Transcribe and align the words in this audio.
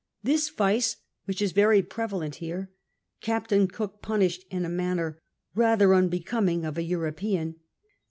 This 0.23 0.49
vice, 0.49 0.97
which 1.25 1.43
is 1.43 1.51
very 1.51 1.83
prevalent 1.83 2.37
here. 2.41 2.71
Captain 3.21 3.67
Cook 3.67 4.01
punished 4.01 4.45
in 4.49 4.65
a 4.65 4.67
manner 4.67 5.21
rather 5.53 5.93
unbecoming 5.93 6.65
of 6.65 6.75
an 6.79 6.85
European, 6.85 7.51
viz. 7.51 7.61